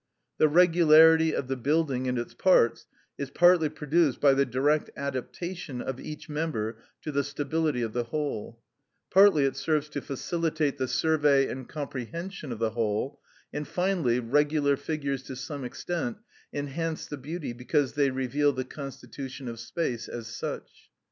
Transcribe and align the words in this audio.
The 0.39 0.47
regularity 0.47 1.31
of 1.31 1.47
the 1.47 1.55
building 1.55 2.07
and 2.07 2.17
its 2.17 2.33
parts 2.33 2.87
is 3.19 3.29
partly 3.29 3.69
produced 3.69 4.19
by 4.19 4.33
the 4.33 4.47
direct 4.47 4.89
adaptation 4.97 5.79
of 5.79 5.99
each 5.99 6.27
member 6.27 6.77
to 7.03 7.11
the 7.11 7.23
stability 7.23 7.83
of 7.83 7.93
the 7.93 8.05
whole, 8.05 8.59
partly 9.11 9.43
it 9.45 9.55
serves 9.55 9.89
to 9.89 10.01
facilitate 10.01 10.79
the 10.79 10.87
survey 10.87 11.47
and 11.47 11.69
comprehension 11.69 12.51
of 12.51 12.57
the 12.57 12.71
whole, 12.71 13.19
and 13.53 13.67
finally, 13.67 14.19
regular 14.19 14.75
figures 14.75 15.21
to 15.25 15.35
some 15.35 15.63
extent 15.63 16.17
enhance 16.51 17.05
the 17.05 17.15
beauty 17.17 17.53
because 17.53 17.93
they 17.93 18.09
reveal 18.09 18.51
the 18.53 18.65
constitution 18.65 19.47
of 19.47 19.59
space 19.59 20.07
as 20.07 20.25
such. 20.25 20.89